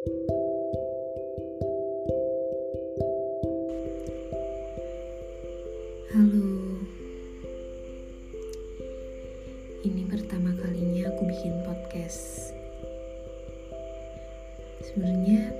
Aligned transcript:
Halo, 0.00 0.16
ini 9.84 10.08
pertama 10.08 10.56
kalinya 10.56 11.04
aku 11.12 11.28
bikin 11.28 11.52
podcast. 11.68 12.48
Sebenarnya 14.88 15.52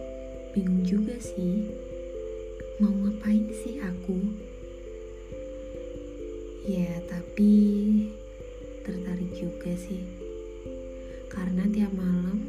bingung 0.57 0.89
juga 0.89 1.21
sih, 1.21 1.69
mau 2.81 2.97
ngapain 2.97 3.45
sih 3.61 3.77
aku? 3.85 4.25
Ya, 6.65 6.97
tapi 7.13 7.53
tertarik 8.89 9.37
juga 9.37 9.77
sih, 9.77 10.01
karena 11.29 11.69
tiap 11.69 11.93
malam 11.93 12.49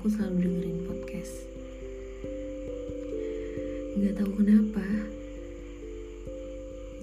aku 0.00 0.16
selalu 0.16 0.48
dengerin 0.48 0.80
podcast. 0.88 1.44
Gak 4.00 4.16
tahu 4.16 4.32
kenapa, 4.40 4.86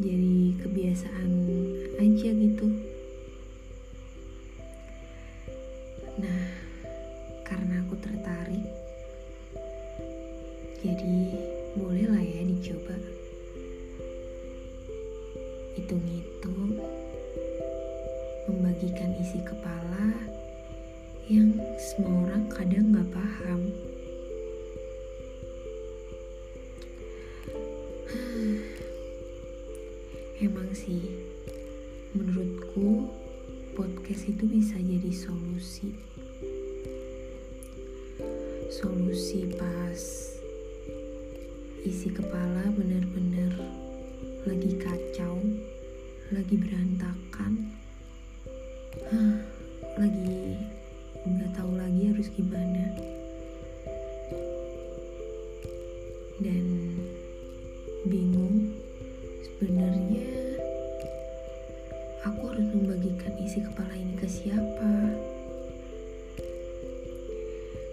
jadi 0.01 0.57
kebiasaan 0.65 1.31
aja 2.01 2.29
gitu. 2.33 2.67
Nah, 6.25 6.49
karena 7.45 7.85
aku 7.85 8.01
tertarik, 8.01 8.65
jadi 10.81 11.17
bolehlah 11.77 12.25
ya 12.25 12.49
dicoba. 12.49 12.97
Hitung-hitung, 15.77 16.81
membagikan 18.49 19.13
isi 19.21 19.37
kepala 19.45 20.33
yang 21.27 21.51
semua 21.75 22.23
orang 22.23 22.47
kadang 22.47 22.95
gak 22.95 23.11
paham. 23.11 23.67
Emang 30.47 30.71
sih, 30.71 31.03
menurutku 32.15 33.11
podcast 33.75 34.31
itu 34.31 34.47
bisa 34.47 34.79
jadi 34.79 35.11
solusi. 35.11 35.91
Solusi 38.71 39.51
pas 39.59 39.99
isi 41.83 42.07
kepala 42.07 42.71
bener-bener 42.71 43.51
lagi 44.47 44.79
kacau, 44.79 45.43
lagi 46.31 46.55
berantakan, 46.55 47.67
lagi 49.99 50.36
harus 52.17 52.33
gimana. 52.33 52.97
Dan 56.41 56.97
bingung 58.09 58.73
sebenarnya 59.45 60.25
aku 62.25 62.41
harus 62.49 62.65
membagikan 62.73 63.37
isi 63.37 63.61
kepala 63.61 63.93
ini 63.93 64.17
ke 64.17 64.25
siapa. 64.25 65.13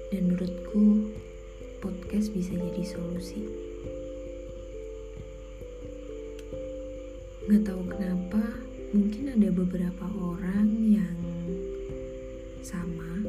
Dan 0.08 0.32
menurutku 0.32 1.12
podcast 1.84 2.32
bisa 2.32 2.56
jadi 2.56 2.80
solusi. 2.80 3.44
Nggak 7.44 7.60
tahu 7.68 7.82
kenapa 7.92 8.40
mungkin 8.96 9.36
ada 9.36 9.52
beberapa 9.52 10.08
orang 10.16 10.96
yang 10.96 11.20
sama 12.64 13.20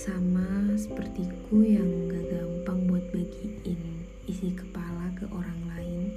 sama 0.00 0.64
sepertiku 0.80 1.60
yang 1.60 1.84
gak 2.08 2.32
gampang 2.32 2.88
buat 2.88 3.04
bagiin 3.12 4.08
isi 4.24 4.48
kepala 4.56 5.12
ke 5.12 5.28
orang 5.28 5.60
lain. 5.76 6.08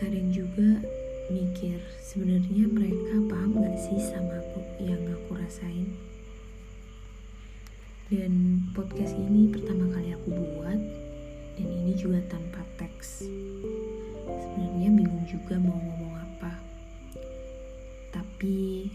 Kadang 0.00 0.32
juga 0.32 0.80
mikir 1.28 1.84
sebenarnya 2.00 2.64
mereka 2.72 3.20
paham 3.28 3.60
gak 3.60 3.76
sih 3.76 4.00
sama 4.00 4.40
aku 4.40 4.64
yang 4.80 5.04
aku 5.04 5.36
rasain. 5.36 5.92
Dan 8.08 8.64
podcast 8.72 9.12
ini 9.12 9.52
pertama 9.52 9.92
kali 9.92 10.16
aku 10.16 10.32
buat 10.32 10.80
dan 11.60 11.68
ini 11.68 11.92
juga 11.92 12.24
tanpa 12.32 12.64
teks. 12.80 13.28
Sebenarnya 14.24 14.88
bingung 14.96 15.28
juga 15.28 15.60
mau 15.60 15.76
ngomong 15.76 16.24
apa. 16.24 16.56
Tapi 18.16 18.88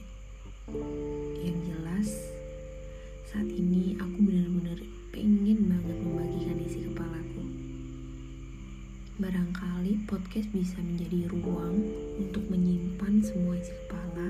Barangkali 9.17 10.05
podcast 10.05 10.45
bisa 10.53 10.77
menjadi 10.77 11.25
ruang 11.33 11.81
untuk 12.21 12.45
menyimpan 12.53 13.17
semua 13.25 13.57
isi 13.57 13.73
kepala 13.73 14.29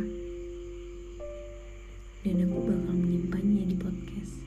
dan 2.24 2.48
aku 2.48 2.58
bakal 2.64 2.96
menyimpannya 2.96 3.68
di 3.68 3.76
podcast. 3.76 4.40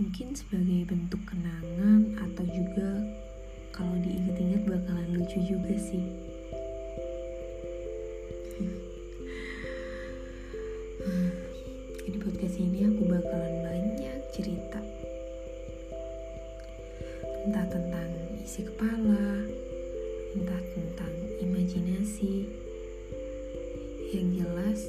Mungkin 0.00 0.32
sebagai 0.32 0.88
bentuk 0.88 1.20
kenangan 1.28 2.16
atau 2.16 2.48
juga 2.48 3.04
kalau 3.76 3.92
diingat-ingat 4.00 4.64
bakalan 4.64 5.20
lucu 5.20 5.36
juga 5.44 5.76
sih. 5.76 6.08
di 12.08 12.16
podcast 12.24 12.56
ini 12.56 12.88
aku 12.88 13.04
bakalan 13.04 13.54
banyak 13.68 14.16
cerita 14.32 14.80
entah 17.46 17.66
tentang 17.70 18.05
isi 18.46 18.62
kepala 18.62 19.42
entah 20.38 20.62
tentang 20.70 21.14
imajinasi 21.42 22.46
yang 24.14 24.38
jelas. 24.38 24.86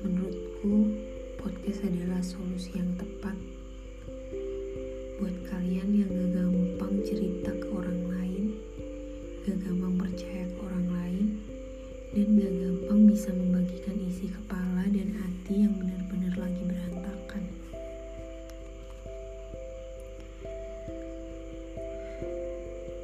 Menurutku 0.00 0.96
podcast 1.36 1.84
adalah 1.84 2.24
solusi 2.24 2.72
yang 2.72 2.88
tepat 2.96 3.36
buat 5.20 5.36
kalian 5.52 5.92
yang 5.92 6.08
gak 6.08 6.48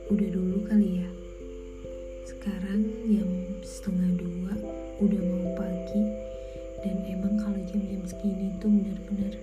Udah 0.08 0.28
dulu 0.32 0.64
kali 0.64 1.04
ya. 1.04 1.08
Sekarang 2.24 2.80
jam 3.12 3.28
setengah 3.60 4.16
dua, 4.16 4.56
udah 5.04 5.20
mau 5.20 5.52
pagi, 5.52 6.00
dan 6.80 6.96
emang 7.12 7.36
kalau 7.36 7.60
jam-jam 7.69 8.00
segini 8.08 8.56
tuh 8.56 8.72
benar-benar 8.72 9.36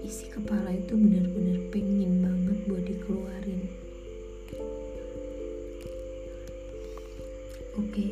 isi 0.00 0.32
kepala 0.32 0.72
itu 0.72 0.96
benar-benar 0.96 1.60
pengen 1.68 2.24
banget 2.24 2.58
buat 2.72 2.84
dikeluarin. 2.88 3.68
Oke, 7.76 8.06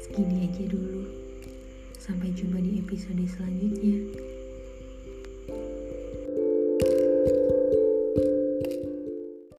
segini 0.00 0.48
aja 0.48 0.64
dulu. 0.64 1.04
Sampai 2.00 2.32
jumpa 2.32 2.56
di 2.56 2.80
episode 2.80 3.20
selanjutnya. 3.28 4.31